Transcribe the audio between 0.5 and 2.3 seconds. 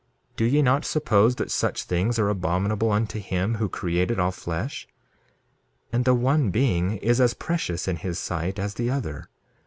not suppose that such things are